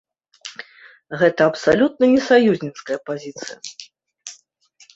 Гэта 1.23 1.41
абсалютна 1.51 2.03
не 2.15 2.21
саюзніцкая 2.29 2.99
пазіцыя. 3.07 3.57